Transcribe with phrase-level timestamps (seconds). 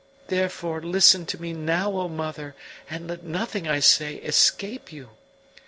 [0.29, 2.55] Therefore listen to me now, O mother,
[2.89, 5.11] and let nothing I say escape you.